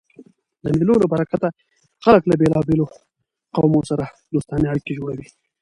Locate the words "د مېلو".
0.63-0.93